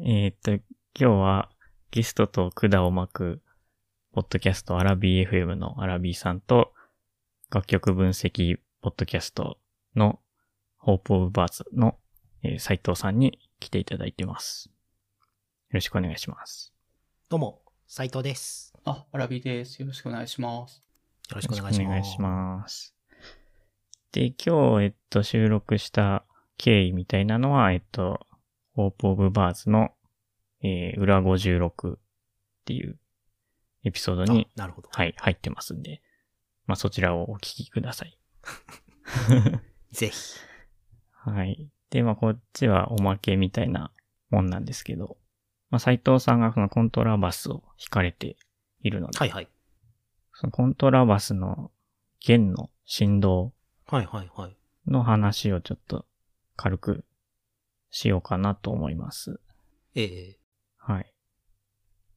[0.00, 0.62] えーっと、今
[0.94, 1.50] 日は
[1.90, 3.42] ゲストと管を巻く、
[4.12, 6.72] ポッドキャストアラビー FM のアラビーさんと、
[7.50, 9.58] 楽曲分析ポッドキャスト
[9.94, 10.18] の
[10.78, 11.98] ホープオブバーズの、
[12.42, 14.70] えー斉藤さんに来ていただいてます。
[14.70, 14.74] よ
[15.74, 16.72] ろしくお願いします。
[17.28, 18.72] どうも、斉藤です。
[18.86, 19.78] あ、アラビです。
[19.82, 20.82] よろしくお願いします。
[21.28, 21.86] よろしくお願いします。
[21.86, 22.94] お願いします。
[24.12, 26.24] で、今日、えっと、収録した
[26.56, 28.26] 経緯みたいなのは、えっと、
[28.74, 29.90] ホープオブバーズの、
[30.62, 31.98] えー、裏56っ
[32.64, 32.98] ていう
[33.84, 34.88] エピソードに、あなるほど。
[34.92, 36.02] はい、入ってますんで、
[36.66, 38.18] まあ、そちらをお聞きください。
[39.92, 40.38] ぜひ。
[41.12, 41.68] はい。
[41.90, 43.92] で、まあ、こっちはおまけみたいな
[44.30, 45.18] もんなんですけど、
[45.70, 48.36] まあ、斉藤さんがそのコントラバスを弾かれて
[48.80, 49.48] いるので、はいはい。
[50.34, 51.70] そのコントラバスの
[52.20, 53.52] 弦の振動
[53.86, 54.56] はいはいはい。
[54.86, 56.06] の話をちょっと
[56.56, 57.04] 軽く
[57.92, 59.38] しようかなと思います。
[59.94, 60.38] ええ
[60.78, 61.14] はい。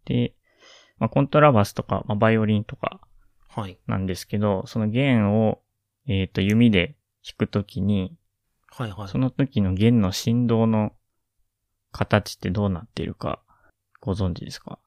[0.05, 0.33] で、
[0.97, 3.01] まあ、コントラバスとか、まあ、バイオリンとか
[3.49, 3.77] はい。
[3.85, 5.61] なんですけど、その弦を、
[6.07, 8.17] えっ、と、弓で弾くときに、
[8.71, 9.07] はいはい。
[9.07, 10.93] その時の弦の振動の
[11.91, 13.41] 形ってどうなっているか
[14.01, 14.79] ご存知ですか？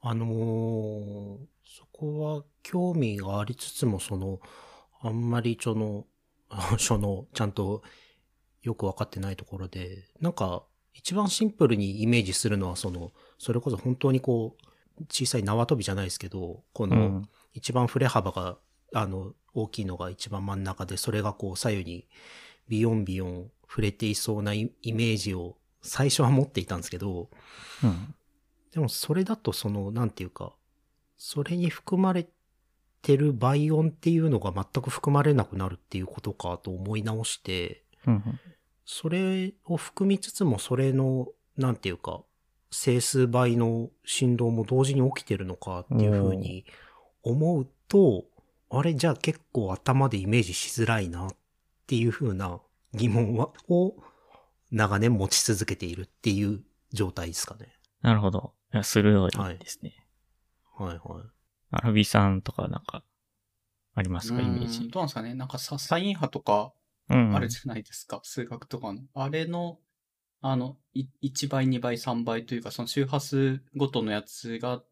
[0.00, 4.38] あのーそこは興味がありつつも、その、
[5.00, 6.06] あんまりその、
[6.48, 7.82] あ その、ちゃんと
[8.64, 17.28] よくわかってないところで、なんか、一番シンプルにイメージするのは、その、それこそ本当にこう、小さい縄跳びじゃないですけど、この、うん。
[17.52, 18.58] 一番振れ幅が、
[18.94, 22.08] あの、大きいのが一番真ん中で、それがこう左右に
[22.68, 27.28] ビヨンビヨン触れていそうなイイメージを最初は持っていたんですけど、
[27.82, 28.14] うん。
[28.72, 30.54] でもそれだとその、なんていうか、
[31.16, 32.28] それに含まれ
[33.02, 38.40] てる倍音っていうのが全く含まれなくなるっていうことかと思い直して、うん。
[38.84, 42.22] それを含みつつもそれの、なんていうか、
[42.70, 46.66] 整数倍の振動も同時に起きてるのかっていうふうに
[47.22, 48.24] 思うと、
[48.70, 51.36] あれじゃあ結構頭でイメージしづらいなっ
[51.86, 52.60] ていうふうな
[52.92, 53.94] 疑問は、を
[54.70, 57.72] 長年持ち続けているっていう状態ですかね。
[58.02, 58.54] なるほど。
[58.82, 60.04] 鋭いですね。
[60.76, 60.98] はいはい。
[61.70, 63.04] アラビさんとかなんか、
[63.94, 64.88] ありますかイメーうんジ。
[64.88, 68.20] どうなんですかねなんかさ、サイン波とかうんあるじゃないですか。
[68.22, 69.00] 数学とかの。
[69.14, 69.78] あれの、
[70.40, 74.82] あの、い1倍、2倍、3倍というか、その周波数ごとのやつが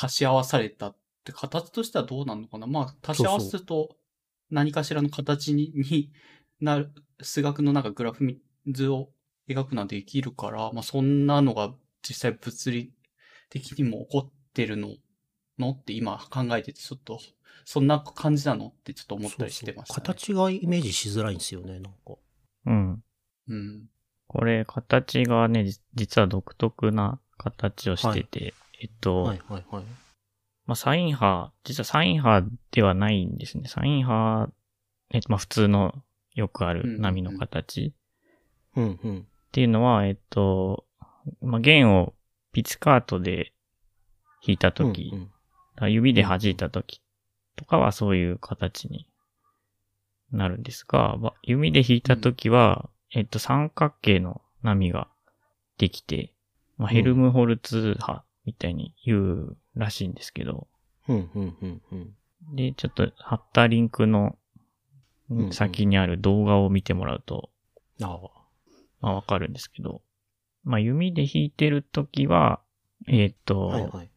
[0.00, 3.96] 足し合わされたって形としてはどうなるのかなまあ、足し合わせると
[4.50, 6.12] 何かしらの形にに
[6.60, 8.24] なる、数学のなんかグラフ
[8.66, 9.10] 図を
[9.48, 12.92] 描くのはできるから、まあそんなのが実際物理
[13.50, 14.96] 的にも起こってるの
[15.58, 15.70] の？
[15.70, 17.20] って今考えててちょっと、
[17.64, 18.68] そんな感じなの？
[18.68, 19.94] ってちょっと思ったりしてました、ね。
[19.94, 22.14] そうそう形がイメージしづらいんですよね、なんか。
[22.66, 23.02] うん。
[23.48, 23.90] うん。
[24.26, 29.84] これ、形がね、じ実は独特な形をしてて、えっと、はいはいはい。
[30.66, 33.68] まあ、サイン波、実はサイン波ではないんですね。
[33.68, 34.52] サイン波、
[35.10, 35.94] えっと、まあ、普通の
[36.34, 37.94] よくある波の形
[38.76, 39.18] うんうん。
[39.20, 40.84] っていうのは、えっと、
[41.40, 42.14] まあ、弦を
[42.52, 43.52] ピチカートで
[44.46, 45.30] 弾いたとき、うんうん
[45.86, 47.00] 指で弾いたとき
[47.56, 49.06] とかはそういう形に
[50.32, 55.08] なるんですが、ま弓で弾いたときは、えっと、三角形の波が
[55.78, 56.32] できて、
[56.76, 60.66] まあ、ヘルムホルツ波みたいに言うらしいんですけど、
[61.08, 62.14] うんうんうんうん。
[62.54, 64.36] で、ちょっと貼ったリンクの
[65.50, 67.50] 先にある動画を見てもらうと。
[69.00, 70.02] まあ、わかるんですけど、
[70.64, 72.60] まあ、弓で弾いてるときは、
[73.06, 74.10] えっと、はいはい。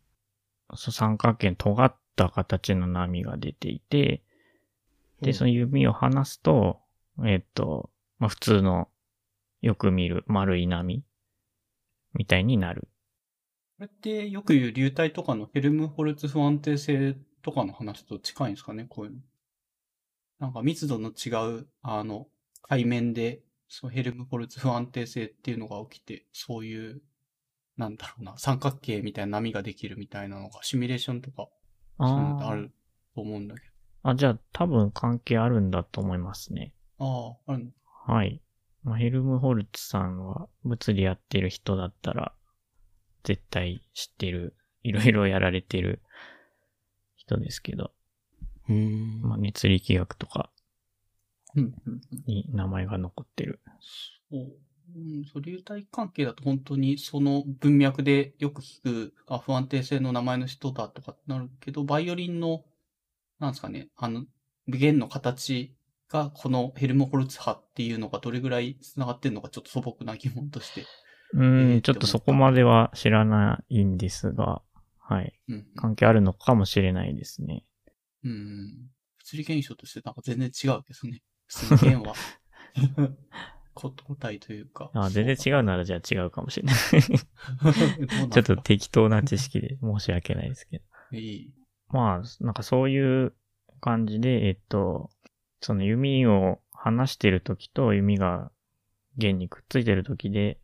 [0.76, 4.24] 三角形の尖った形の波が出ていて、
[5.22, 6.80] で、うんその弓を離すと、
[7.26, 7.90] えっと、
[8.20, 8.90] まあ、普通の
[9.62, 11.04] よく見る丸い波
[12.14, 12.88] みたいになる。
[13.78, 19.20] これってよく言う流体とかのヘルムホルツ不安定性とかの話と近いんですかねこういうの。
[20.40, 21.30] なんか密度の違
[21.60, 22.28] う、あの、
[22.64, 27.02] 海面で、そのヘルムホルツ不安定性っていうのが起きて、そういう、
[27.78, 31.48] なんだろうな、三角形みたいな波ができるみたいなのが、シミュレーションとか、
[32.00, 32.72] そういうのってある
[33.16, 33.62] と思うんだけ
[34.04, 36.74] あ、じゃあ多分関係あるんだと思いますね。
[37.00, 37.38] ど。
[37.48, 37.72] ああ、あるの？
[38.06, 38.42] はい。
[38.84, 42.34] まあ、ヘルムホルツさんは物理やってる人だったら、
[43.24, 46.02] 絶対知ってる、いろいろやられてる
[47.16, 47.92] 人ですけど、
[48.68, 49.22] うーん。
[49.22, 50.50] まあ、熱力学とか
[51.56, 51.74] うん。
[52.26, 53.60] に名前が残ってる。
[54.32, 54.58] そう。
[54.96, 55.00] う
[55.40, 62.64] ん、流体関係だと本当にその文脈でよく聞く、あ、不安定性の名前の人だとかなるけど、バイオリンの、
[63.40, 64.26] なんですかね、あの、
[64.68, 65.76] 弦の形
[66.10, 70.86] がこのヘルムホルツ波っていうのがどれぐらい繋がってるのかちょっと素朴な疑問として
[71.34, 74.62] うん、えーちょっとそこまでは知らないんですが、
[75.00, 75.34] はい。
[75.50, 75.66] うん。
[75.76, 77.66] 関係あるのかもしれないですね。
[78.24, 78.90] うん。
[79.20, 81.22] 物理現象としてなんか全然違うけどね。
[81.48, 82.14] 普通に弦は。
[83.74, 84.92] こ個体というか。
[84.94, 86.76] あ全然違うならじゃあ違うかもしれない。
[88.32, 91.18] ちょっとだ適当な知識で申し訳ないですけど。
[91.18, 91.54] いい。
[91.90, 93.34] まあ、なんかそういう
[93.80, 95.10] 感じで、えっと、
[95.60, 98.52] その弓を離してる時と弓が
[99.18, 100.60] 弦にくっついてる時で、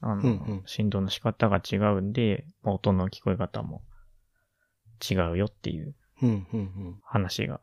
[0.00, 3.82] あの、うんうん振動の仕方が違うんで、まあ音の聞こえ方も
[5.08, 5.94] 違うよっていう
[7.02, 7.60] 話が、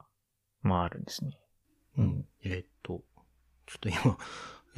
[0.61, 1.37] まああるんですね。
[1.97, 2.03] うん。
[2.03, 3.03] ううんん、えーっと、
[3.67, 4.17] ちょっと今、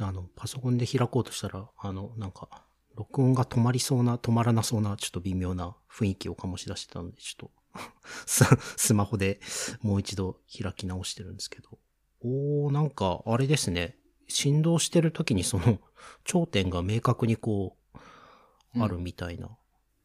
[0.00, 2.48] あの、パソコンで開こうとしたら、あの、なんか、
[2.96, 7.80] 録音が止まりそうな、止まらなそうな、ちょっと微妙な雰囲気を醸し出してたので、ちょっと
[8.26, 8.44] ス、
[8.76, 9.40] スマホで
[9.82, 11.78] もう一度開き直してるんですけど。
[12.22, 13.98] おー、なんか、あれですね。
[14.28, 15.78] 振動してる時にその、
[16.24, 19.48] 頂点が明確にこう、あるみたいな、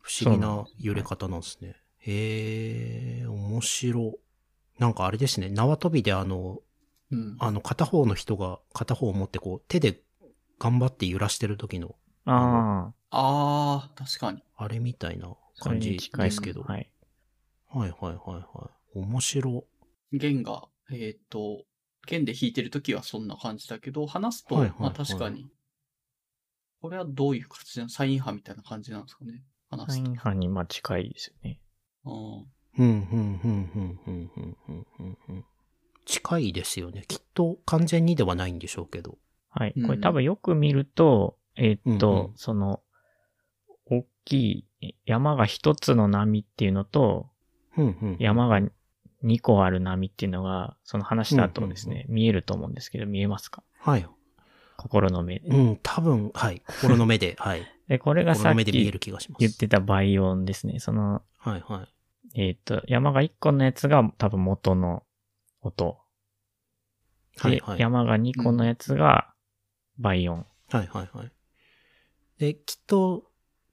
[0.01, 1.75] 不思議な揺れ方なんですね。
[1.99, 4.17] へー、面白。
[4.77, 6.61] なんかあれですね、縄跳びであの、
[7.11, 7.37] うん。
[7.39, 10.01] あの、片方の人が片方を持ってこう、手で
[10.59, 11.95] 頑張って揺らしてる時の、
[12.25, 14.43] ああ、ああ、確かに。
[14.55, 16.61] あれみたいな感じに近いですけど。
[16.61, 16.91] ははいい。
[17.73, 18.99] はいはいはい。
[18.99, 19.65] 面白。
[20.11, 21.65] 弦が、えっ、と、
[22.07, 25.51] 弦で弾いてるときはそんな感じだけど、離すと、はいはいはいまあ確かに、
[26.81, 27.89] これはどういう形なの？
[27.89, 29.43] サイン波みたいな感じなんですかね？
[29.69, 30.11] 離サイすと。
[30.11, 31.59] ン波にまあ近いですよね。
[32.05, 32.45] うん
[32.77, 35.45] うん、うん、うん、うん、うん、うん、うん、うんうん。
[36.09, 37.03] 近いですよね。
[37.07, 39.19] きっと完全にではないんでしょうけど。
[39.51, 39.73] はい。
[39.77, 42.81] うんこれ多分よく見ると、えーっと、うんうんその、
[43.85, 47.29] 大きい山が一つの波っていうのと、
[47.77, 48.17] うん、うん。
[48.19, 48.59] 山が
[49.23, 53.61] 2個ある波っていうのが、その話した後ですね、うん見えると思うんですけど、見えますか？
[53.79, 54.07] はい。
[54.77, 55.49] 心の目で。
[55.49, 56.63] うん、多分、はい。
[56.65, 57.61] 心の目で、 はい。
[57.87, 59.41] で、これがさっ心の目で見えきる気がします。
[59.41, 60.79] 言ってた倍音ですね。
[60.79, 62.41] その、はい、はい。
[62.41, 65.03] えーっと、山が1個のやつが多分元の
[65.61, 65.97] 音。
[67.43, 67.79] で、はい、はい。
[67.79, 69.33] 山が2個のやつが
[69.97, 70.45] 倍音。
[70.69, 71.31] はいはいはい。
[72.37, 73.25] で、きっと、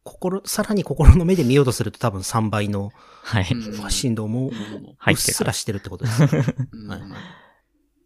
[0.03, 2.91] 心、さらに心の目で見ようとすると多分3倍の
[3.23, 3.49] はい。
[3.51, 4.51] うん振動もう
[4.99, 5.53] 入っすら。
[5.53, 6.29] してるってことですね。
[6.89, 7.01] はい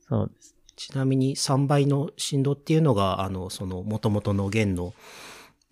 [0.09, 0.57] そうです。
[0.77, 4.95] ちなみに3倍の振動っていうのが、あの、その元々の弦の、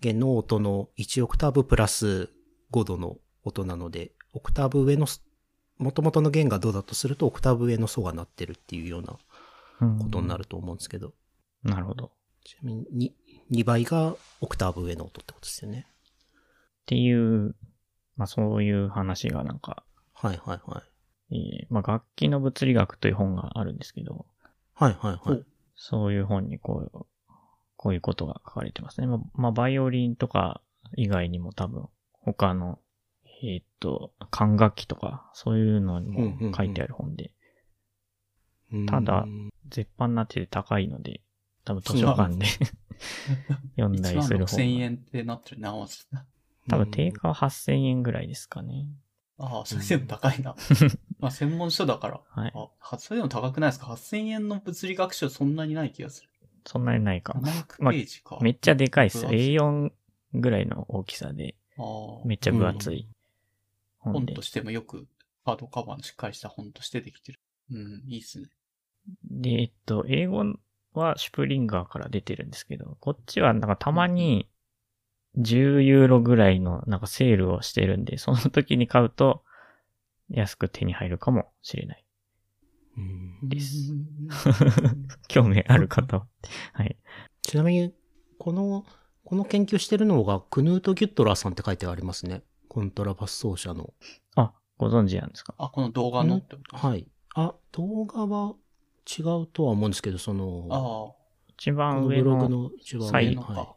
[0.01, 2.29] 弦の音の1オクターブプラス
[2.71, 5.07] 5度の音なので、オクターブ上の、
[5.79, 9.17] 元々の弦がどうだとすると、オクターブ上の素が鳴ってるっていうような
[9.81, 11.13] うんことになると思うんですけど、
[11.63, 12.05] なるほど。
[12.05, 12.09] っ
[12.43, 13.13] ちなみに
[13.51, 15.87] 2, 2倍がオクターブ上の音ってことですよね。
[16.85, 17.55] ていう、
[18.17, 19.83] まあそういう話がなんか、
[20.13, 20.83] はいはいは
[21.31, 21.35] い。
[21.35, 24.25] えーまあ楽器の物理学という本があるんですけど、
[24.73, 25.45] はいはいはい。
[25.75, 27.05] そういう本にこう、
[27.77, 29.07] こういうことが書かれてますね。
[29.07, 30.61] まあ、まあ、バイオリンとか
[30.97, 32.79] 以外にも多分、他の、
[33.41, 37.31] えーっと、管楽器とか、そういうのにうんうんうんも書いてある本で、
[38.71, 39.25] うんただ
[39.69, 41.21] 絶版になってて高いので、
[41.65, 42.45] 多分図書館で
[43.77, 44.81] 読んだ1万りする6000本。
[44.81, 45.61] 円ってなってる。
[46.67, 48.87] 多分定価は8000円ぐらいですかね。
[49.37, 50.55] ああ、それでも高いな。
[51.19, 52.21] まあ専門書だから。
[52.29, 52.53] はい。
[52.53, 56.29] あ、それでも高くないですか ?8000 円の物理学書そんなにない気がする。
[56.65, 57.33] そんなにないか。
[57.41, 58.37] 700ページか。
[58.41, 59.29] めっちゃでかいっすよ。
[59.29, 59.91] 分厚い A4
[60.33, 63.07] ぐらいの大きさで、ああめっちゃ分厚い
[63.99, 64.41] 本と。
[64.41, 65.07] してもよく、
[65.45, 67.39] ハードカバーのしっかりした本としてできてる。
[67.71, 68.49] うん、いいっすね。
[69.23, 70.43] で、えっと、英語
[70.93, 74.49] はシュプリンガーから出てるんですけど、こっちはなんかたまに
[75.37, 79.43] 10ユーロぐらいのなんかセールをしてるんで、その時に買うと
[80.29, 82.05] 安く手に入るかもしれない。
[82.97, 83.01] う
[83.45, 86.27] んですうん 興味ある方は。
[86.73, 86.97] はい。
[87.41, 87.93] ちなみに、
[88.37, 88.85] この、
[89.23, 92.43] この研究してるのが、クヌート・ギュットラーさんって書いてありますね。
[92.69, 93.93] コントラバス奏者の。
[94.35, 95.53] あ、ご存知なんですか？
[95.57, 96.37] あ、この動画の？
[96.37, 97.05] ってことはい。
[97.35, 98.53] あ、動画は
[99.05, 101.15] 違うとは思うんですけど、その、ああ、
[101.49, 103.41] 一こ番上のブログのの一番サイン上の。
[103.41, 103.75] は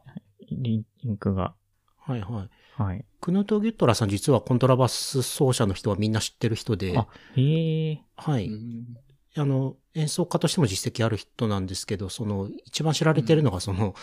[0.50, 1.54] リンクが、
[2.08, 2.12] い。
[2.12, 2.82] はいはい。
[2.82, 3.04] はい。
[3.20, 8.02] クヌート・ギュットラーさん実はコントラバス奏者の人はみんな知ってる人で、あ、へえ。
[8.16, 8.46] はい。
[8.48, 8.96] うん
[9.34, 13.94] あの、演奏家としても実績ある人なんですけど、その、一番知られてるのが、その、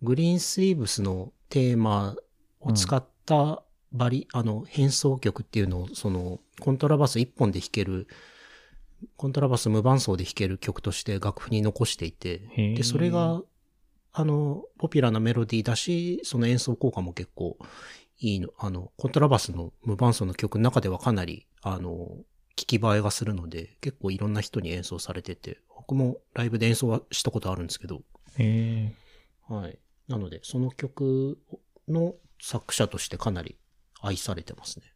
[0.00, 2.16] グリーンスリーブスのテーマ
[2.60, 8.06] を使ったバリ、あの、変奏曲っていうのを、その、コントラバス一本で弾ける、
[9.16, 12.40] コントラバス無伴奏で弾ける曲として楽譜に残していて。
[12.76, 13.42] で、それが、
[14.12, 17.56] あの、ポピュラーなメロディーだし、その演奏効果も結構
[18.18, 22.16] いいの、あの、コントラバスの無伴奏の曲の中ではかなり、あの、
[22.56, 28.02] 聞き映えがするので、結構いろんな人に演奏されてて、僕もライブで演奏はしたことあるんですけど。
[29.48, 29.78] はい。
[30.08, 31.38] なので、その曲
[31.86, 33.56] の作者としてかなり
[34.00, 34.86] 愛されてますね。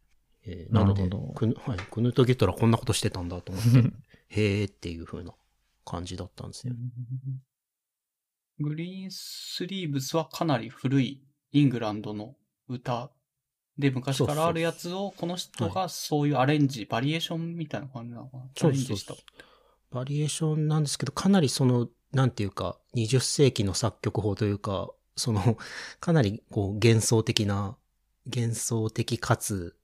[0.45, 3.69] えーなのでなるほどクヌ、はい、クヌート・ギュットラーこんなことしてたんだと思って、
[4.29, 5.33] へーっていう風な
[5.85, 6.73] 感じだったんですよ。
[8.59, 12.35] グリーンスリーブスはかなり古いイングランドの
[12.67, 13.11] 歌
[13.77, 18.49] で昔からあるやつをこの人がそういうアレンジ、バリエーションみたいな感じなのかな？
[18.53, 19.15] チャレンジした。
[19.89, 25.57] バリエーションなんですけど、かなりその、なんていうか、20世紀の作曲法というか、その、
[25.99, 27.77] かなりこう幻想的な、
[28.25, 29.75] 幻想的かつ、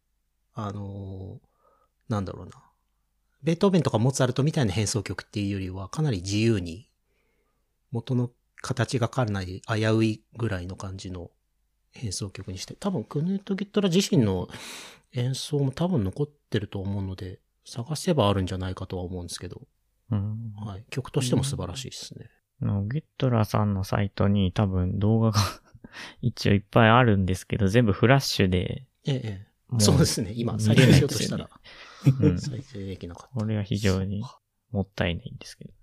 [0.53, 1.49] あのー
[2.09, 2.51] なんだろうな。
[3.43, 6.89] ベートーベンとかモーツァルトみたいな変奏曲っていうよりは、かなり自由に、
[7.91, 8.31] 元の
[8.61, 11.31] 形がかなり危ういぐらいの感じの
[11.91, 14.49] 変奏曲にして、多分クヌート・ギットラ自身の
[15.13, 19.61] 演奏も多分残ってると思うので、探せばあるんじゃないかとは思うんですけど、
[20.11, 20.53] うん。
[20.55, 20.85] はい。
[20.89, 22.29] 曲としても素晴らしいですね。
[22.61, 25.39] ギュットラーさんのサイトに多分動画が
[26.21, 30.33] 一応いっぱいあるんですけど、全部フラッシュで、ええそうですね。
[30.35, 31.49] 今、見再生しようとしたら、
[32.21, 33.39] うん再生できなかった。
[33.39, 34.23] これは非常に
[34.71, 35.73] もったいないんですけど。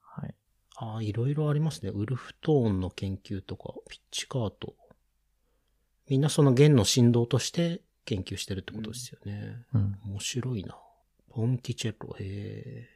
[0.00, 0.34] はい。
[0.76, 1.90] ああ、いろいろありますね。
[1.90, 4.74] ウルフトーンの研究とか、ピッチカート。
[6.08, 9.64] みんなその弦の振動として研究してるってことですよね。
[9.72, 9.98] うん。
[10.04, 10.76] 面白いな。
[11.30, 12.88] ポンティチェロ、へえ。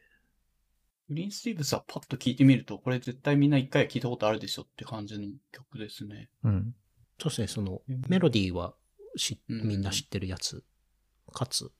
[1.08, 6.28] グリーンスリーブスはパッと聞いてみると、これ絶対みんな一回は聞いたことあるでしょって感じの曲ですね。
[6.42, 6.74] うん。
[7.18, 8.74] そうですね、そのうん、メロディーは
[9.16, 10.64] しうんみんな知ってるやつ。
[11.32, 11.70] かつ、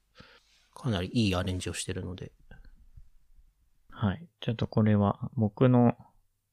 [0.74, 2.32] かなりいいアレンジをしてるので。
[3.90, 4.28] はい。
[4.40, 5.96] ちょっとこれは僕の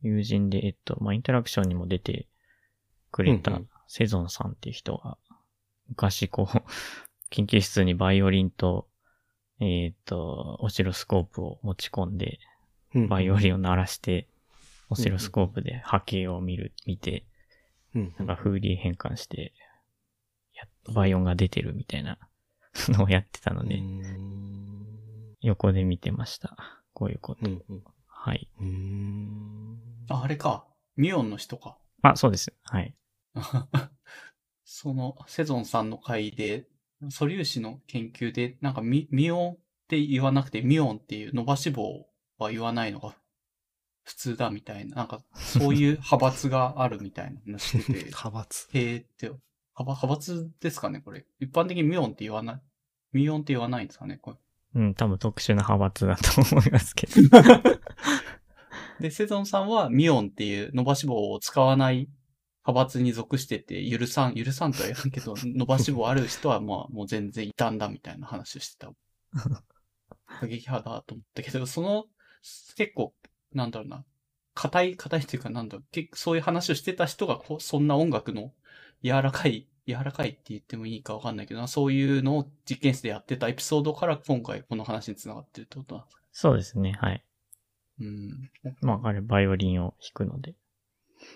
[0.02, 2.28] 友人で、えっと、まあ、インタラクションにも出て
[3.12, 5.18] くれたセゾンさんっていう人が、
[5.90, 6.62] 昔こう、
[7.30, 8.90] 研究室にバイオリンと、
[9.60, 12.53] えっと、オシロスコープを持ち込んで、うん
[13.10, 14.28] バイオリンを鳴らして、
[14.90, 17.26] オシロスコープで波形を見る、見て、
[17.96, 19.54] うんなんかフーリエ変換して、
[20.56, 22.18] やっとバイオンが出てるみたいな
[22.90, 24.54] のをやってたので、うん
[25.42, 26.56] 横で見てました。
[26.94, 27.50] こういうこと。
[27.50, 27.84] うんうん
[28.26, 28.48] はい。
[30.08, 30.66] あ、あれか。
[30.96, 31.78] ミオンの人か。
[32.04, 32.54] あ、そうです。
[32.64, 32.96] はい。
[34.64, 36.70] その、セゾンさんの回で、
[37.10, 39.58] 素粒子の研究で、なんかミ、ミオンっ
[39.90, 42.08] て言わなくて、ミオンっていう伸ばし棒
[42.44, 43.16] は言わないのが
[44.04, 48.70] 普通だみたいな、なんか、そういう派閥があるみたいな話してて、 派閥。
[48.74, 49.40] へーって、派
[49.80, 51.26] 派閥ですかね、これ。
[51.40, 52.62] 一般的にミオンって言わない、
[53.14, 54.38] ミオンって言わないんですかね、これ。
[54.76, 57.14] うん、多分特殊な派閥だと思いますけど。
[59.00, 62.10] で、セゾンさんはミオンっていう伸ばし棒を使わない
[62.66, 68.92] 派閥に属してて、許さん、許さんとは言わんけど、 伸ばし棒ある人はまあもう全然異端だみたいな話をしてた。
[70.26, 72.06] 過激派だと思ったけど、その、
[72.76, 73.14] 結構、
[73.54, 74.06] なんだろうな、
[74.54, 78.54] 硬い、硬いっていうかなんだろう、結構そういう話をしてた人がこう、そんな音楽の
[79.04, 87.24] 柔らかい、柔らかいって言ってもいいかわかんないけどな、そういうのを実験室でやってたエピソードから今回この話に繋がってるってことなんですかそうですね、はい。
[88.00, 88.50] うん。
[88.82, 90.56] まあ、彼バイオリンを弾くので。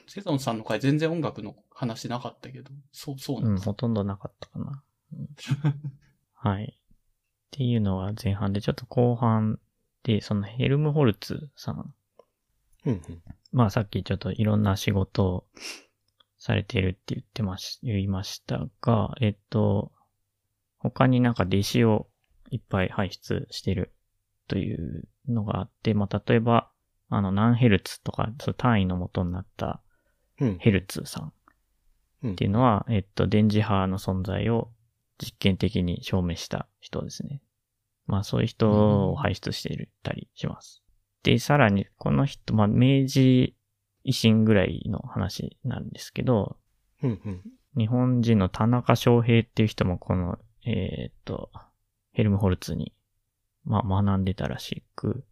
[0.07, 3.65] セゾンさんの回全然音楽の話なかったけど、そう、そうなんうん、です。
[3.65, 4.83] ほとんどなかったかな。
[5.13, 5.27] うん
[6.33, 6.65] はい。
[6.65, 6.97] っ
[7.51, 9.59] ていうのが前半で、ちょっと後半
[10.07, 11.93] で、そのヘルムホルツさん。
[12.85, 13.01] うんうん。
[13.51, 15.45] まあさっきちょっといろんな仕事を
[16.39, 19.91] されてるって言ってまし、言いましたが、えっと、
[20.79, 22.07] 他になんか弟子を
[22.51, 23.93] いっぱい輩出してる
[24.47, 26.71] というのがあって、まあ例えば、
[27.09, 29.81] あの何ヘルツとか、そう単位の元になった
[30.39, 30.57] うん。
[30.59, 31.33] ヘルツさん
[32.23, 34.71] うんっていうのは、えっと、電磁波の存在を
[35.17, 37.41] 実験的に証明した人ですね。
[38.07, 40.81] まあそういう人を輩出していたりします。
[41.23, 43.55] で、さらに、この人、まあ明治
[44.05, 46.57] 維新ぐらいの話なんですけど、
[47.03, 47.41] うんうん。
[47.77, 51.51] 日本人の田中翔平っていう人もこの、えーっと、
[52.13, 52.93] ヘルムホルツに、
[53.65, 55.25] まあ学んでたらしく、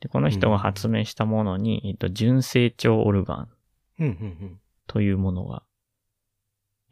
[0.00, 3.48] で、この人が発明したものに、えっと、純成長オルガン
[3.98, 5.62] うんうんというものが、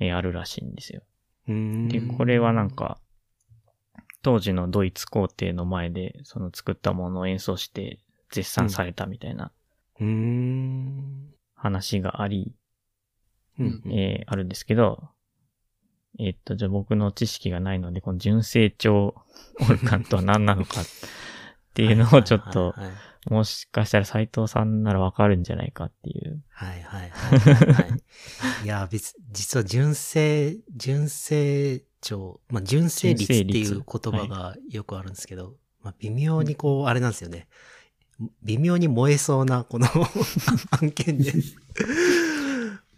[0.00, 1.02] えーあるらしいんですよ。
[1.88, 2.99] で、これはなん、か、
[4.23, 9.53] 当時のドイツ皇帝の前で、その作ったものを演奏して絶賛されたみたいな。
[11.55, 12.55] 話があり、
[13.59, 13.93] うんうん。
[13.93, 15.09] えーあるんですけど、
[16.19, 19.15] えーっと、じゃあ僕の知識がないので、この純成長
[19.61, 20.85] オルガンとは何なのか っ
[21.75, 22.75] ていうのをちょっと、
[23.31, 26.43] もしかしたら斉藤さんならわかるんじゃないかっていう。
[26.51, 27.83] はいはいは
[28.63, 28.65] い。
[28.65, 37.49] いや、別、実は純正、純正長、まあ、純正率っていう言葉がよくあるんですけど、まあ、微妙にこう、あれなんですよね。
[38.43, 39.87] 微妙に燃えそうな、この
[40.83, 41.33] 案件で。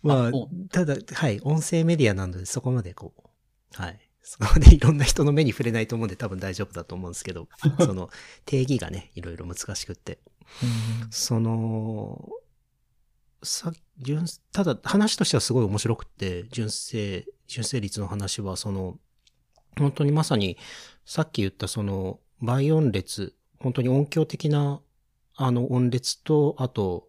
[0.02, 0.32] まあ
[0.70, 4.00] ただ、はい、音声メディアなのでそこまでこう、はい。
[4.22, 7.48] そこまでいろんな人の目に触れないと思うんで多分大丈夫だと思うんですけど、
[7.80, 8.10] その
[8.46, 10.18] 定義がね、いろいろ難しくって。
[11.10, 12.28] その、
[13.42, 18.98] さ、純、ただ話としてはすごい面白くて、純正、純正率の話は、その、
[19.78, 20.56] 本当にまさに、
[21.04, 24.80] さっき言ったその、倍音列、本当に音響的な、
[25.36, 27.08] あの音列と、あと、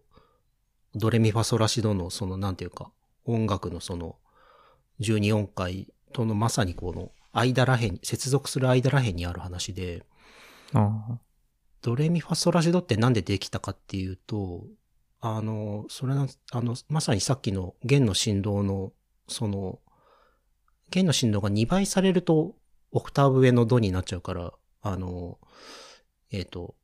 [0.94, 2.90] ドレミファソラシドの、その、なんていうか、
[3.24, 4.16] 音楽のその、
[5.00, 10.04] 12音階とのまさにこの、間らへん、接続する間らへんにある話で、
[10.74, 11.18] あ
[11.82, 14.64] ドレミファソラシドってなんでできたかっていうと、
[15.24, 18.92] あの、それな、あの、まさにさっきの弦の振動の、
[19.28, 19.78] その、
[20.90, 22.56] 弦の振動が2倍されると、
[22.90, 24.52] オクターブ上のドになっちゃうから、
[24.82, 25.38] あの、
[26.32, 26.74] えっ、と、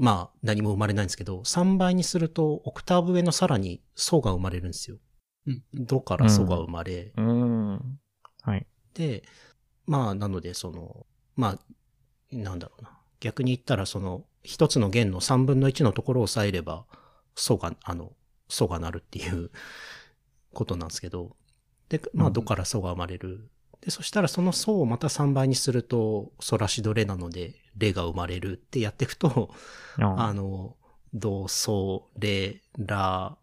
[0.00, 4.98] まあ、何も生まれないんですけど、3倍にすると、オクターブ上のさらにソが生まれるんですよ。
[5.46, 5.62] うん。
[5.72, 7.22] ドからソが生まれ、あ。
[7.22, 7.98] うん。
[8.42, 8.66] はい。
[8.94, 9.22] で、
[9.86, 11.58] まあ、なので、その、まあ、
[12.32, 12.98] なんだろうな。
[13.20, 16.86] 逆に言ったら、その、一つの弦の三分の一のところを押さえれば、
[17.34, 18.12] ソが、あの、
[18.48, 19.50] ソが鳴るっていう
[20.52, 21.36] ことなんですけど、
[21.88, 23.50] で、まあ、うんドからソが生まれる。
[23.80, 29.50] で、そしたらそのソをまた3倍にすると、ソラシドレなので、レが生まれるってやっていくと、
[29.98, 30.34] ああ。
[30.34, 30.76] の、
[31.14, 33.36] ド、ソ、レ、ラ、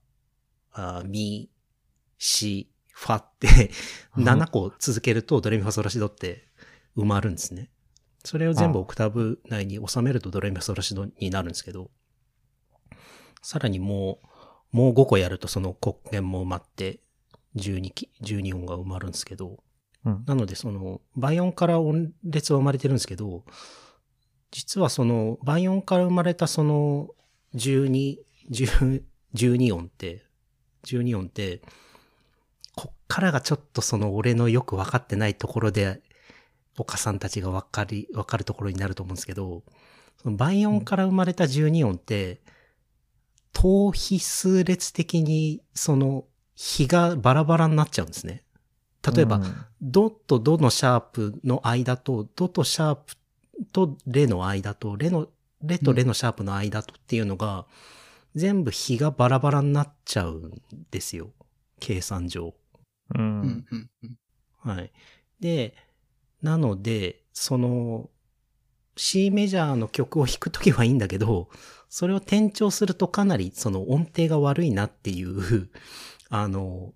[0.72, 1.50] あミ、
[2.18, 3.72] シ、ファって
[4.18, 4.28] うん。
[4.28, 6.48] 7個続けるとドレミファソラシドって
[6.98, 7.70] 埋まるんですね。
[8.26, 8.82] それを全部あ。
[8.82, 11.92] オクターブ内に収めるとドレミファソラシドになるんですけど、
[13.42, 14.20] さらにも
[14.74, 17.00] う、もう5個やるとその黒鍵も埋まって
[17.56, 19.64] 12き、12音が埋まるんですけど、
[20.06, 20.24] うん。
[20.26, 23.44] なので、その、倍音から音列は生まれてるんですけど、
[24.52, 27.10] 実はその、倍音から生まれたその、
[27.56, 28.18] 12、
[28.50, 29.04] 10
[29.36, 30.24] 12音って、
[30.86, 31.62] 12音って、
[32.76, 36.02] こっからがちょっとその俺のよくわかってないところで、
[36.78, 39.64] 岡さんたちがわかり、わかるところになると思うんですけど、
[40.22, 42.42] その倍音から生まれた12音って、
[43.54, 48.44] 等比数列的に、その、比がバラバラになっちゃうんですね。
[49.16, 53.16] 例えば、うんドとドのシャープの間と、ドとシャープ
[53.72, 55.30] とレの間と、レの、
[55.62, 57.66] レとレのシャープの間とっていうのが、
[58.36, 61.30] 全部比がバラバラになっちゃうんですよ。
[61.80, 62.54] 計算上。
[63.16, 63.18] う。
[63.18, 63.66] うんん。
[63.72, 63.90] うん。
[64.04, 64.18] うん。
[64.58, 64.92] はい。
[65.40, 65.76] で、
[66.42, 68.10] なので、その、
[68.98, 71.50] C メジャーの曲を弾くときはいいんだけど、
[71.90, 75.70] それを転調するとかなりその音程が悪いなっていう、
[76.30, 76.94] あの、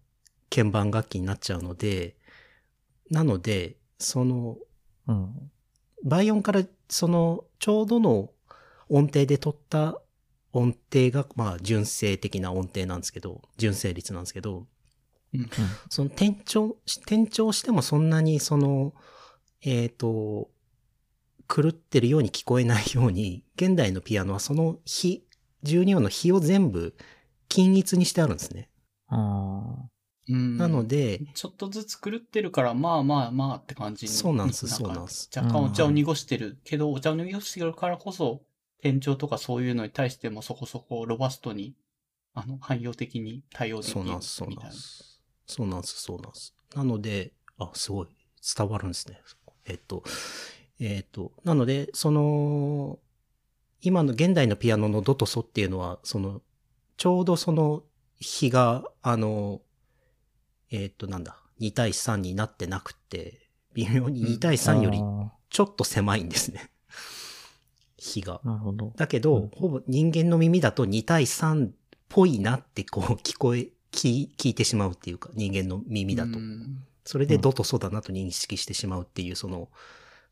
[0.50, 2.16] 鍵盤楽器になっちゃうので、
[3.10, 4.58] なので、その、
[5.08, 5.52] うん。
[6.04, 8.30] 倍音からその、ちょうどの
[8.88, 10.00] 音程で取った
[10.52, 14.68] 音程が、まあ、純正的な音程なんですけど、純正率なんですけど、
[15.34, 15.50] うん。
[15.90, 18.94] その転調、転調してもそんなにその、
[19.62, 20.52] えっ、と、
[21.48, 25.26] 狂ってるように聞こえないように、現代のピアノはその比、
[25.64, 26.96] 12音の比を全部
[27.48, 28.70] 均一にしてあるんですね。
[29.08, 29.90] あ
[30.30, 30.58] うん。
[30.58, 34.12] なので、ちょっとずつ狂ってるから、まあまあまあって感じに。
[34.12, 38.42] そうなんですかそうなんです若干お茶を濁してるけど、お茶を濁してるからこそ、
[38.82, 41.76] 店長とかそういうのに対してもそこそこロバストに、
[42.34, 44.70] あの、汎用的に対応できるそうなんです、そうみたいな。
[44.70, 45.22] なんです。
[45.46, 46.56] そうなんです、そうなんです。
[46.76, 48.08] なので、あ、すごい、
[48.58, 49.22] 伝わるんですね。
[49.66, 50.04] えっと、
[50.86, 53.00] えっと、なので、その、
[53.82, 56.42] 今の現代のピアノのドとソっていうのは、その、
[56.98, 57.84] ちょうどその
[58.20, 59.62] 比が、あの、
[60.72, 64.58] えっと、なんだ、2対3になってなくて、微妙に2対あ。
[64.58, 66.70] 3よりあちょっと狭いんですね。
[67.98, 68.42] 比が。
[68.44, 68.92] ーなるほど。
[68.98, 71.72] だけど、うんほぼ人間の耳だと2対3っ
[72.10, 76.42] ぽいなってこう 聞こえ、聞聞いてしまうっていうか、人間の耳だとう。
[76.42, 79.70] んそれでドとソだなと認識してしまうっていうその、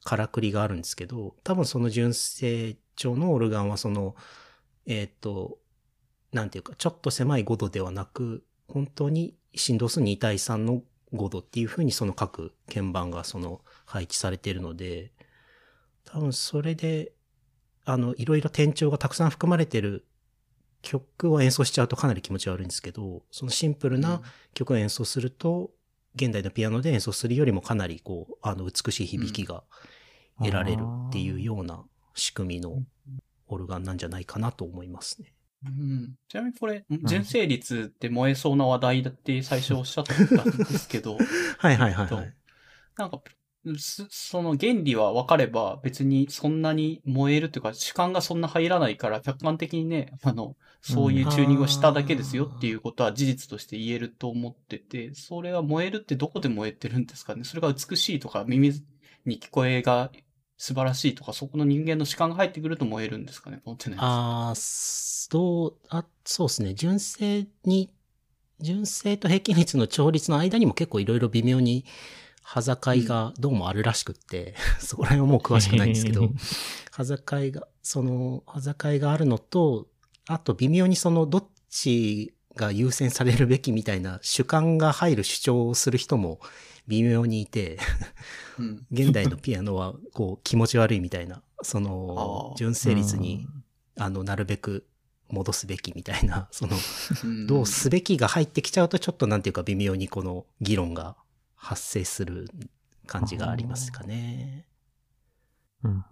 [0.03, 4.15] からくりがあるんですけど、多分その純正調のオルガンはその、
[4.85, 5.59] えっ、と、
[6.31, 10.81] なんていうか、ちょっと狭い5度ではなく、本当に振動数2対3の
[11.13, 15.11] 5度っていう風にその各鍵盤がその配置されているので、
[16.05, 17.13] 多分それで、
[17.85, 20.05] あの、いろいろ転調がたくさん含まれてる
[20.81, 24.21] 曲を演奏しちゃうとかなり気持ち悪いんですけど、そのシンプルな
[24.53, 25.71] 曲を演奏すると、
[26.15, 29.63] 現代のピアノで演奏するよりもかなりこう、あの、美しい響きが
[30.39, 31.83] 得られるっていうような
[32.15, 32.83] 仕組みの
[33.47, 35.33] オルガンなんじゃないかなと思いますね。
[35.65, 36.15] うん。
[36.27, 40.17] ちなみにこれ、純正率って燃えそうな話題だって最初おっしゃったん
[40.57, 41.17] ですけど、
[41.59, 42.33] はいはいはいえっとはい。
[42.97, 43.40] なんか、す
[43.77, 57.43] その原理は分かれば別にそんなに燃えるというか主観がそんな入らないから客観的にね、あの、そういうチューニングをしただけですよっていうことは事実として言えると思ってて、それは燃えるってどこで燃えてるんですかね？
[57.43, 58.71] それが美しいとか耳
[59.25, 60.11] に聞こえが
[60.57, 63.61] 素晴らしいとか、そこの人間の主観が入ってくると燃えるんですかね？
[63.63, 66.73] 持ってないああ、そう、あ、そうですね。
[66.73, 67.91] 純正に、
[68.59, 71.85] 純正と平均率の調率の間にも結構いろいろ微妙に、
[72.41, 76.29] 端境がどうもあるらしくって、 そこら辺はもう詳しくないんですけど、
[76.91, 79.87] 端境が、その、端境があるのと、
[80.27, 86.39] あと微妙にその、どっちが優先されるべきみたいな主観が入る主張をする人も
[86.87, 87.79] 微妙にいて、
[88.59, 88.85] うん。
[88.91, 93.47] 現代のピアノはこう気持ち悪いみたいな、そあのー、純正率に、
[93.97, 94.85] あの、なるべく
[95.29, 96.75] 戻すべきみたいな、その、
[97.23, 97.47] うん。
[97.47, 101.15] どうすべきが入ってきちゃうとちょっとなんていうか微妙にこの議論が
[101.61, 102.49] 発生する
[103.05, 104.65] 感じがありますかね。
[105.83, 106.03] うん。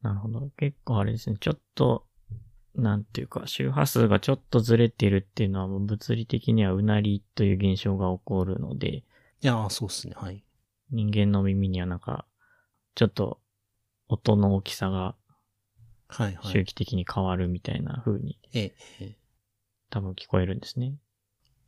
[0.00, 0.50] なるほど。
[0.56, 1.36] 結構あれですね。
[1.38, 2.06] ちょっと、
[2.74, 9.02] なんていうか、周波数がちょっとずれてるっていうのは、もう物理的にはうなりという現象が起こるので、い
[9.42, 10.14] やー、そうっすね。
[10.16, 10.42] はい。
[10.90, 12.24] 人間の耳にはなんか、
[12.94, 13.38] ちょっと、
[14.08, 15.14] 音の大きさが
[16.08, 16.52] はいはい。
[16.52, 19.16] 周期的に変わるみたいな風にええ、ええ
[19.90, 20.94] 多分聞こえるんですね。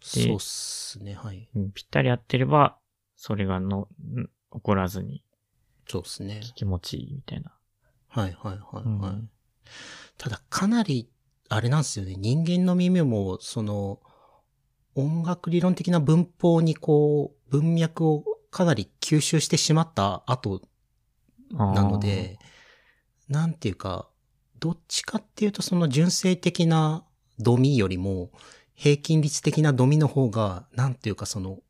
[0.00, 1.14] そうっすね。
[1.14, 1.48] はい。
[1.54, 2.78] うんぴったり合ってれば、
[3.24, 5.22] それがの、ん起こらずに
[5.88, 6.40] そうっすね。
[6.56, 7.52] 気持ちいいみたいな。
[8.08, 8.84] はいはいはいはい。
[8.84, 9.30] うん
[10.18, 11.08] ただかなり、
[11.48, 12.16] あれなんですよね。
[12.16, 14.00] 人間の耳も、その、
[14.96, 20.60] 音楽理論的な文法にこう、文脈をかなり吸収してしまった後
[21.52, 22.40] なので、
[23.28, 24.08] なんていうか、
[24.58, 27.04] どっちかっていうとその純正的な
[27.38, 28.32] ドミよりも、
[28.74, 31.60] 平均率的なドミの方が、なんていうかその、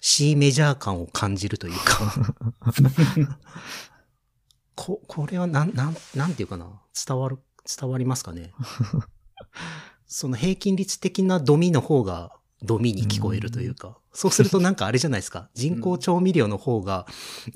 [0.00, 2.12] C メジャー感を感じるというか、
[4.74, 6.66] こ、これはなん、なん、なんていうかな、
[7.06, 8.52] 伝わる、伝わりますかね。
[10.06, 12.32] その平均率的なドミの方が、
[12.62, 15.48] ドミに聞こえるというか、そうするとなんかあれじゃないですか。
[15.54, 17.06] 人工調味料の方が、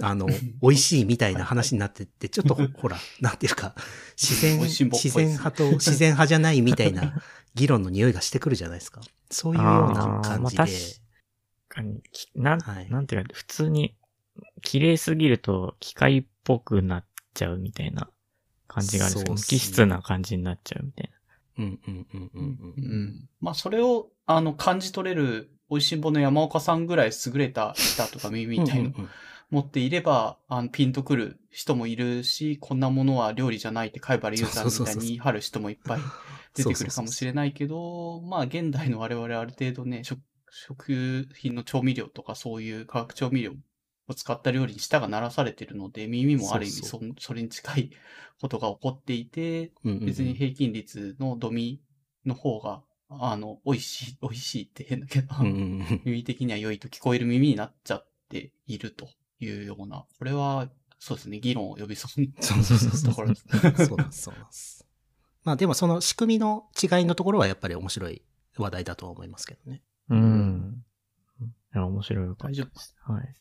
[0.00, 0.28] あの、
[0.60, 3.74] 美味しいみたいな話になってって、ちょっとほ ほら、なんていうか、
[4.16, 7.20] 自然、自然派と自然派じゃないみたいな
[7.54, 9.00] 議論の匂いがしてくるじゃないですか。
[9.30, 11.01] そういうような感じで。
[11.72, 12.90] 確かにきなん、はい。
[12.90, 13.96] なんていうか、普通に、
[14.62, 17.04] 綺麗すぎると機械っぽくなっ
[17.34, 18.08] ちゃうみたいな
[18.66, 21.10] 感じがあるんですけど、無機質な感じになっちゃうみたい
[21.58, 23.04] うんうんうんうんううん。
[23.04, 23.28] ん。
[23.40, 28.94] まあ、それを、あの、感じ取れる、美味しんぼの山岡さんぐらい優れた舌とか耳みたいのう
[29.50, 36.00] 持っていれば、あの、ピンとくる人もいるし、こんなものは料理じゃないって貝原雄さんみたいに言い張る人もいっぱい
[36.54, 40.20] 出てくるかもしれないけど、まあ、現代の我々ある程度ね、食、
[40.54, 43.52] 食品の調味料とかそういう化学調味料
[44.06, 47.90] を使った料理に舌が鳴らされてるので、耳もある意味そそそれに近い
[48.38, 51.80] ことが起こっていて、うんうんうん別に平均率のドミ
[52.26, 55.54] の方が、あの、美味しい、美味しいって変だけど、うんうんう
[55.94, 59.08] ん耳的には良いと聞こえる耳になっちゃっていると
[59.40, 63.46] いうような、これは、そうですね、議論を呼びそうそうそうそうそうところです。
[63.86, 64.86] そうなんです、そうなんです。
[65.44, 68.22] まあでもその仕組みの違いのところはやっぱり面白い
[68.56, 69.82] 話題だとは思いますけどね。
[70.08, 70.16] な。
[70.16, 70.84] うん。
[71.74, 72.96] いや、面白い大丈夫です。
[73.06, 73.12] た。
[73.12, 73.34] はい。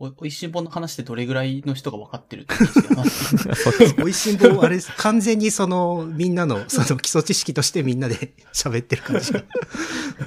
[0.00, 9.42] お、おいしんぼの話ってどれぐらいの人が分かってるって話がそっち美味しんぼ、あれです、完全にその、みんなの、その基礎知識としてみんなで喋ってる感じが。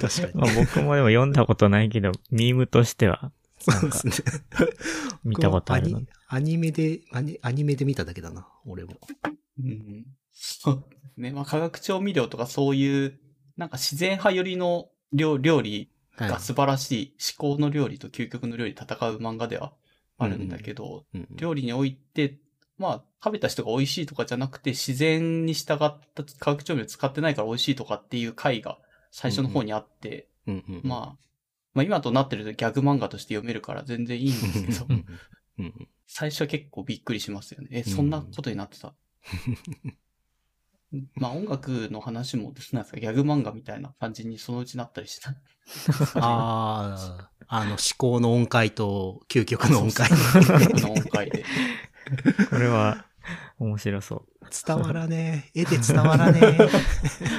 [0.00, 0.34] かに。
[0.34, 4.12] まあ僕もでも読んだことないけど、ミームとしてはそうですね。
[5.24, 6.06] 見たことあるので。
[6.28, 8.94] アニアニメでアニ、アニメで見ただけだな、俺も。
[9.62, 10.04] うん。
[10.32, 11.30] そうですね。
[11.30, 13.18] まあ、化学調味料とかそういう、
[13.56, 19.72] なんか自然派寄りの料料理はいが素晴らしい、至高の料理と究極の料理戦う漫画では
[20.18, 22.38] あるんだけど、うんうん料理において、
[22.78, 25.78] まあ、食べた人が美味しいとかじゃなくて、自然に従っ
[26.14, 28.78] た化学調味料使ってないから美味しいとかっていう回が
[29.10, 31.18] 最初の方にあって、うんうんまあ、
[31.74, 35.06] まあ今となってるとギャグ漫画として読めるから全然いいんですけどう、ん
[35.58, 37.68] うんうん最初は結構びっくりしますよね。
[37.70, 38.92] え、うんそんなことになってた？
[41.14, 45.30] まあ音楽の話も、なんですか、ギャグ漫画みたいな感じにそのうちなったりした。
[46.14, 50.10] ああ、 あの、思考の音階と究極の音階。
[50.82, 51.44] の音階で。
[52.50, 53.06] これは、
[53.58, 54.46] 面白そう。
[54.66, 55.60] 伝わらねえ。
[55.62, 56.58] 絵で伝わらねえ。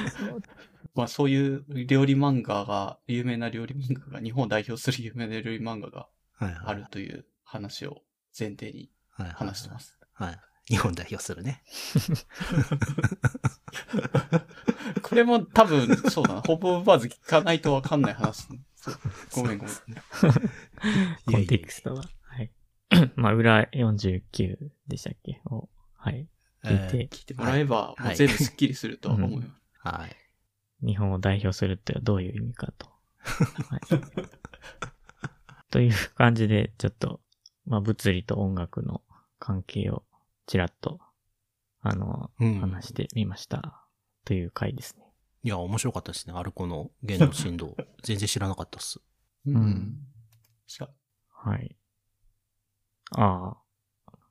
[0.94, 8.02] まあそういう料理漫画が、有名な料理漫画が、日本を代表する有名な料理漫画がはいはいあるという話を
[8.36, 9.98] 前提にはいはい話してます。
[10.12, 10.40] はい。
[10.68, 11.62] 日本代表するね。
[15.02, 18.48] これも多分、そうだな、ホップオブバーズ聞かないとわかんない話。
[19.34, 19.74] ごめんごめん。
[21.30, 22.04] コンテクストは。
[22.22, 22.50] はい。
[23.16, 24.56] まあ、裏49
[24.88, 25.40] でしたっけ？
[25.46, 26.26] を、はい。
[26.64, 29.48] 聞いて、聞いてもらえば、はいもう全部スッキリするとは思います。
[29.80, 30.16] はい。
[30.86, 32.88] 日本を代表するってどういう意味かと。
[33.24, 33.80] はい、
[35.70, 37.20] という感じで、ちょっと、
[37.66, 39.02] まあ、物理と音楽の
[39.38, 40.04] 関係を
[40.46, 41.00] ちらっと、
[41.80, 42.60] あの、うん。
[42.60, 43.86] 話してみました。
[44.24, 45.04] という回ですね。
[45.42, 46.34] いや、面白かったですね。
[46.34, 47.76] アルコの弦の振動。
[48.02, 49.00] 全然知らなかったっす。
[49.48, 49.98] ん
[50.66, 50.88] しゃ
[51.28, 51.76] はい。
[53.16, 53.64] ああ。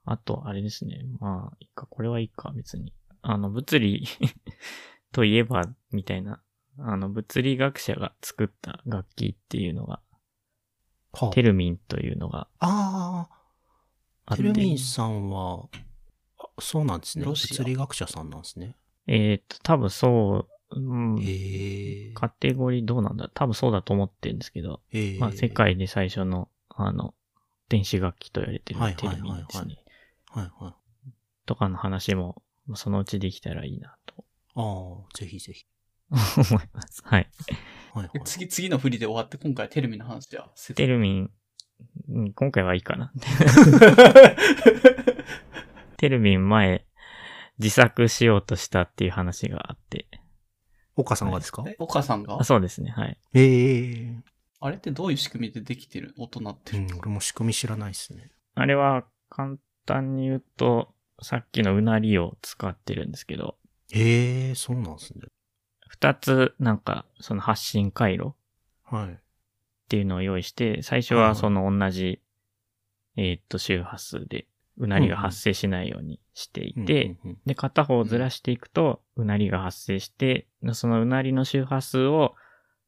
[0.06, 1.06] あと、あれですね。
[1.20, 2.94] まあ、いいか、これはいいか、別に。
[3.22, 4.08] あの、物理
[5.14, 6.42] といえば、みたいな。
[6.80, 10.02] あの、物理学者が作った楽器っていうのが、
[11.14, 14.36] はテルミンというのがああ、あ。
[14.36, 15.78] テルミンさんは、あ
[16.60, 17.26] そうなんですね。
[17.26, 18.76] ロシア物理学者さんなんですね。
[19.08, 22.14] えーっと、多分そう、うん。
[22.16, 23.30] カテゴリーどうなんだ？
[23.34, 24.82] 多分そうだと思ってるんですけど。
[25.20, 27.14] まあ、世界で最初の、あの、
[27.70, 29.78] 電子楽器と言われてるはいテルミンですね。
[30.30, 30.74] はいはい。
[31.46, 32.42] とかの話も、
[32.76, 34.24] そのうちできたらいいなと
[34.56, 35.66] ああ、ぜひぜひ。
[36.12, 36.20] 思
[36.62, 37.02] います。
[37.04, 37.30] はい。
[37.94, 38.10] はいはい。
[38.14, 41.32] で次、次の振りで終わって、今回テレビの話じゃあ、テルミン、
[42.10, 43.12] うん今回はいいかな。
[45.98, 46.86] テルミン前、
[47.60, 50.08] 自作しようとしたっていう話があって。
[50.96, 51.64] 岡さんがですか？
[51.68, 52.40] え、岡さんが？
[52.40, 53.18] あそうですね、はい。
[53.34, 54.24] ええ。
[54.60, 56.14] あれってどういう仕組みでできてる？
[56.18, 58.32] 音鳴ってる、うん、俺も仕組み知らないですね。
[58.56, 63.58] あれは簡単に言うと、さっきのうなりを使ってるんですけど、
[63.94, 65.22] ええ、そうなんですね。
[65.88, 68.34] 二つなんかその発信回路
[68.84, 69.08] はい。
[69.14, 69.16] っ
[69.90, 72.22] ていうのを用意して、最初はいははいその同じ、
[73.18, 82.36] えーっと周波数でうなりが発生しないようにしていて、で、片方をずらしていくと、うなりが発生して、そのうなりの周波数を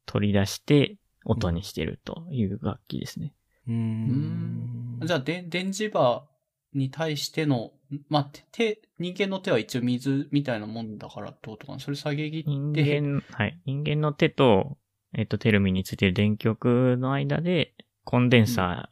[0.05, 3.33] 取り出して音にしてるという楽器ですね。
[3.67, 4.99] うーん。
[5.03, 6.27] じゃあ、で、電磁場
[6.73, 7.71] に対しての、
[8.09, 11.79] まあ、手、人間の手は一応水みたいなもんだからってことかな？
[11.79, 13.59] それ下げ切人って、間、はい。
[13.65, 14.77] 人間の手と、
[15.13, 18.89] えっと、テルミンについてる電極の間で、コンデンサ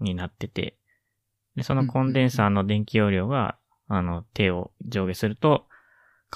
[0.00, 0.78] ーになってて、
[1.56, 5.66] で、そのコンデンサーの電気容量が、あの、手を上下すると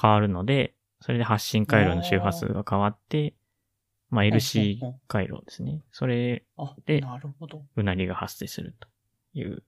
[0.00, 3.34] 変わるので、それで発信回路の周波数が変わって、
[4.10, 5.82] まあ、LC 回路ですね。
[5.92, 7.64] それ、あ、でなるほど。
[7.76, 8.88] うなりが発生すると
[9.34, 9.62] いう。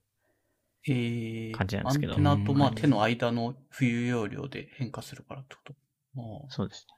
[0.88, 5.74] えー、感じなんですけどアンテナと、まあ、うん手の間の浮遊容量で変化するからってこと？
[6.48, 6.94] そうですね。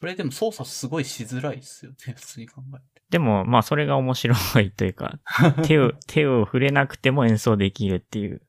[0.00, 3.02] これでも操作すごいしづらいですよね、 普通に考えて。
[3.10, 5.20] でも、まあ、それが面白いというか、
[5.66, 8.42] 手を、手を触れなくても演奏できるっていう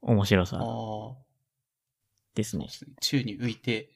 [0.00, 1.16] 面白さああ、
[2.34, 2.68] ですね。
[2.68, 2.94] すね。
[3.00, 3.90] 宙に浮いて、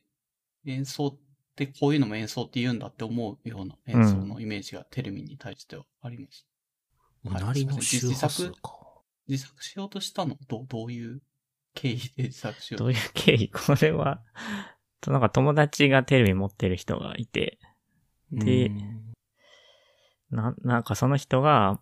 [0.66, 1.18] 演奏っ
[1.56, 6.46] てこういうのも演奏って言うんだって思うような演奏のイメージがテレビに対してはあります。
[7.24, 8.80] うなりの周波数か。
[9.28, 11.22] 自作しようとしたのどうどういう
[11.74, 13.48] 経緯で自作しようどういう経緯？
[13.54, 14.22] これは、
[15.06, 17.58] なんか友達がテレビ持ってる人がいて、
[18.32, 19.12] でうん。
[20.30, 21.80] な、なんかその人が、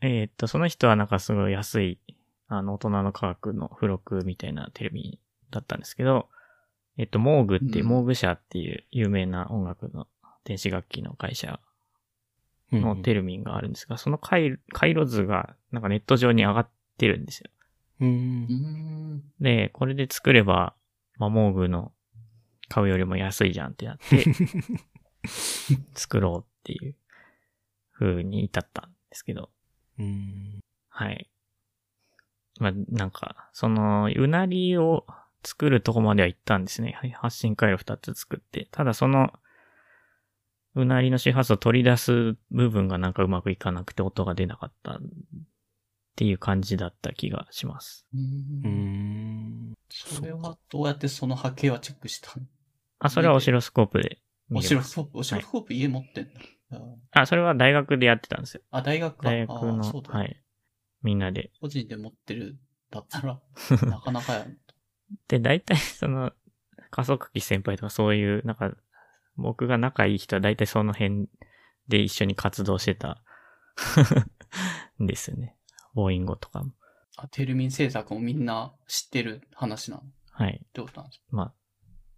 [0.00, 1.98] えーっと、その人はなんかすごい安い、
[2.48, 5.18] あの、大人の科学の付録みたいなテレビ
[5.50, 6.28] だったんですけど、
[6.98, 7.90] えっと、モーグっていう、うん。
[7.90, 10.06] モーグ社っていう有名な音楽の
[10.44, 11.60] 電子楽器の会社
[12.72, 16.68] のテルミンがあるんですが、その回回路図がなんかネット上に上がっ
[16.98, 17.50] てるんですよ。
[19.40, 20.74] で、これで作れば、
[21.18, 21.92] まあ、モーグの
[22.68, 24.24] 買うよりも安いじゃんってなって、
[25.94, 26.94] 作ろうっていう
[27.92, 29.50] 風に至ったんですけど、
[29.98, 30.60] うん。
[30.88, 31.30] はい。
[32.58, 35.06] まあ、なんか、その、うなりを
[35.42, 36.92] 作るとこまでは行ったんですね。
[36.92, 38.68] はい発信回路二つ作って。
[38.70, 39.32] ただその、
[40.74, 44.98] うなりの周波数を取り出す部分がなんかうまくいかなくて音が出なかったっ
[46.16, 48.06] ていう感じだった気がします。
[48.14, 49.74] うんん。
[49.88, 52.46] それはどうやってその波形はチェックしたの？
[53.06, 54.62] あ、それはオシロスコープで見オ。
[54.62, 56.24] シロスコープ、オシロスコープ家持ってん
[56.70, 56.78] だ。
[57.12, 58.62] あ、それは大学でやってたんですよ。
[58.70, 59.30] あ、大学か。
[59.30, 60.42] 大学の、あそうだ、はい。
[61.02, 61.50] みんなで。
[61.60, 62.58] 個人で持ってる
[62.90, 63.40] だったら、
[63.88, 64.46] なかなかや。
[65.28, 66.32] で、大体その、
[66.90, 68.74] 加速器先輩とかそういう、なんか、
[69.36, 71.28] 僕が仲いい人は大体その辺
[71.88, 73.22] で一緒に活動してた
[74.98, 75.56] ん ですよね。
[75.94, 76.72] ボーインゴとかも。
[77.16, 80.02] あ、テルミン制作もみんな知ってる話なの？
[80.02, 80.66] っはい。
[80.72, 81.54] てことなんですまあ、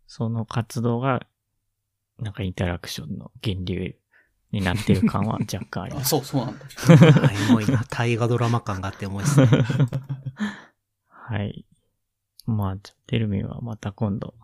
[0.09, 1.25] その活動が、
[2.19, 3.95] なんかインタラクションの源流
[4.51, 6.09] になってる感は 若干ありあ、ます。
[6.11, 6.65] そう、そうなんだ。
[7.33, 7.85] エモいな。
[7.89, 9.47] 大河ドラマ感があってエモいですね。
[11.09, 11.65] はい。
[12.47, 14.35] まあ、ちょテルミンはまた今度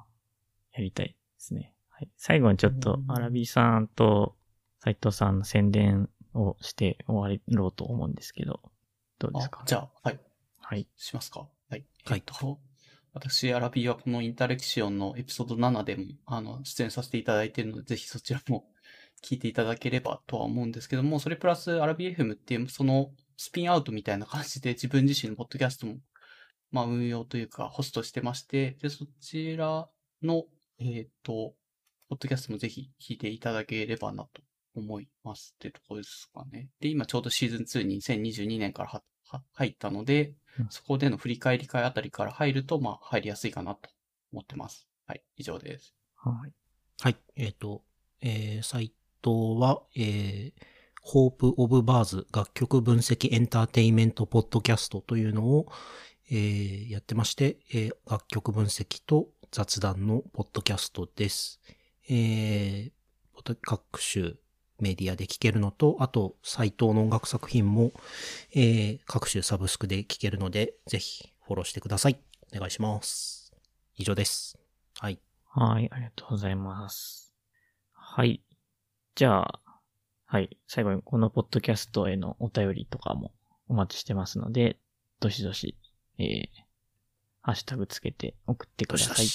[0.72, 1.74] やりたいですね。
[1.88, 2.10] はい。
[2.16, 4.36] 最後にちょっとうんアラビーさんと
[4.80, 8.60] 斉藤さんの宣伝をして終わろうと思うんですけど、
[9.18, 10.20] どうですか、あじゃあ、はい。
[10.60, 10.86] はい。
[10.96, 11.40] しますか？
[11.40, 11.46] は
[11.78, 11.84] い。
[12.04, 12.60] はいえっと、
[13.14, 18.66] 私、アラビーはこのインタレクションのエピソード7でも、あの、出演させていただいているので、ぜひそちらも
[19.22, 25.98] 聞いていただければとは思うんですけども、それプラスアラビー FM っていう、そのスピンアウトみたいな感じで自分自身のポッドキャストも、
[26.72, 29.88] まあ運用というかホストしてまして、で、そちら
[30.20, 30.46] の、
[30.80, 31.54] えっ、と、
[32.08, 34.42] ポッドキャストもぜひ聞いていただければなと
[34.74, 36.68] 思いますってとこですかね。
[36.80, 39.02] で、今ちょうどシーズン2に2022年から
[39.52, 43.90] 入ったので、うんそこでの振り返り会あたりから入ると、まあ入りやすいかなと
[44.32, 44.88] 思ってます。
[45.06, 45.94] はい、以上です。
[46.14, 46.52] はい。
[47.00, 47.16] はい。
[47.34, 47.82] えっ、と、
[48.20, 50.62] えー、サイトは、えー、
[51.02, 55.66] ホープオブバーズ楽曲分析エンターテインメントポッドキャストというのを、
[56.30, 61.60] えー、やってまして、えー、楽曲分析と雑談のポッドキャストです。
[62.08, 64.32] えー、各種
[64.80, 67.92] メディアで聴けるのと、あと、サイトの音楽作品も、
[68.54, 72.18] えー、各種サブスクで聴けるので、ぜひフォローしてください。
[72.54, 73.52] お願いします。
[73.96, 74.58] 以上です。
[74.98, 75.20] はい。
[75.50, 77.32] はい、ありがとうございます。
[77.92, 78.42] はい。
[79.14, 79.60] じゃあ、
[80.26, 80.56] はい。
[80.66, 83.32] 最後にこのポッドキャストへのお便りとかも
[83.68, 84.78] お待ちしてますので、
[85.20, 85.76] どしどし、
[86.18, 86.46] えー、
[87.42, 89.26] ハッシュタグつけて送ってください。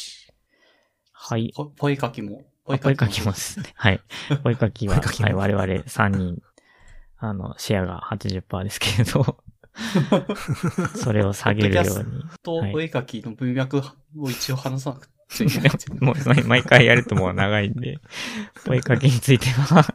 [1.13, 1.54] はい。
[1.56, 2.43] ポポエ書きも。
[2.75, 3.65] あ声かけますね。
[3.75, 4.01] はい。
[4.43, 6.41] 声かきは、きもはい、我々3人、
[7.17, 9.38] あの、シェアが80%ですけれど、
[10.95, 12.23] それを下げるように。
[12.43, 13.82] と、はいお絵描きの文脈
[14.17, 15.71] を一応話さなくちゃいけない。
[16.01, 17.99] もう毎毎回やるともう長いんで、
[18.65, 19.86] 声かけについては、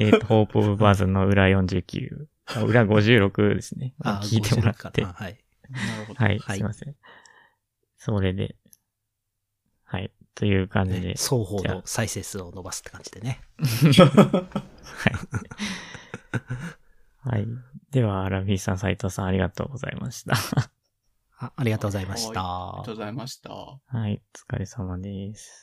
[0.00, 3.94] えっと、ホープオブバーズの裏49、あ裏56ですね。
[4.00, 5.02] 聞いてもらって。
[5.02, 5.38] 56かなはい。
[5.70, 6.24] なるほど。
[6.24, 6.94] はい、はいすいません。
[7.98, 8.56] それで、
[9.84, 13.40] はい、という感じで、ね双方の再生数を伸ばすって感じでね。
[17.24, 17.46] はい。
[17.90, 20.34] では、ラビーさん、斉藤さん、ありがとうございました。
[21.38, 22.40] あありがとうございました。
[22.40, 23.50] ありがとうございました。
[23.50, 25.60] はい、お疲れ様です。